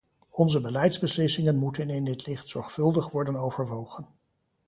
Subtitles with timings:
[0.29, 4.07] Onze beleidsbeslissingen moeten in dit licht zorgvuldig worden overwogen.